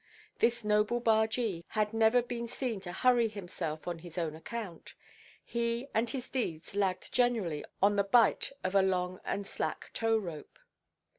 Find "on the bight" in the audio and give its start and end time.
7.83-8.51